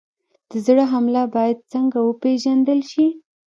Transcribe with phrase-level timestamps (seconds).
[0.49, 3.05] د زړه حمله باید څنګه وپېژندل شي؟